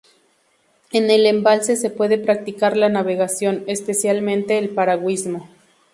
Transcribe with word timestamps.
En 0.91 1.11
el 1.11 1.27
embalse 1.27 1.75
se 1.75 1.91
puede 1.91 2.17
practicar 2.17 2.75
la 2.75 2.89
navegación, 2.89 3.63
especialmente 3.67 4.57
el 4.57 4.69
piragüismo. 4.71 5.47